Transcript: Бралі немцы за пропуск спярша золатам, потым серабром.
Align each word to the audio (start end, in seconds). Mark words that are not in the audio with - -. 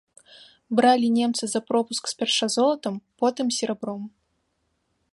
Бралі 0.79 1.07
немцы 1.17 1.43
за 1.51 1.61
пропуск 1.69 2.03
спярша 2.13 2.47
золатам, 2.57 2.95
потым 3.25 3.47
серабром. 3.59 4.01